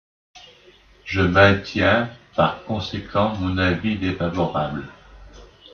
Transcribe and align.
Je 1.05 1.21
maintiens 1.21 2.09
par 2.35 2.63
conséquent 2.63 3.35
mon 3.35 3.59
avis 3.59 3.99
défavorable. 3.99 4.87